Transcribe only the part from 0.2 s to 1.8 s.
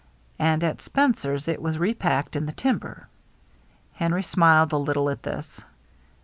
"And at Spencer's it was